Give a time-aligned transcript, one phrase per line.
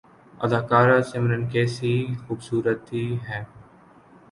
[0.39, 1.93] اداکارہ سمرن کیسی
[2.23, 3.41] خوبصورتی ہے